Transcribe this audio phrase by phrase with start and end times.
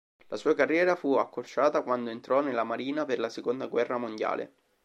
[0.29, 4.53] La sua carriera fu accorciata quando entrò nella Marina per la Seconda guerra mondiale.